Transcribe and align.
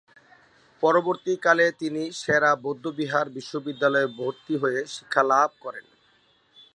পরবর্তীকালে 0.83 1.65
তিনি 1.71 2.03
সে-রা 2.21 2.51
বৌদ্ধবিহার 2.55 3.27
বিশ্ববিদ্যালয়ে 3.29 4.07
ভর্তি 4.17 4.53
হয়ে 4.57 4.79
শিক্ষালাভ 4.87 5.49
করেন। 5.61 5.85